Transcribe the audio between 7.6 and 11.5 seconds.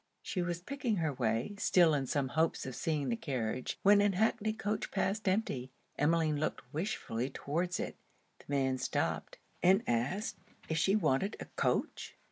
it. The man stopped, and asked if she wanted a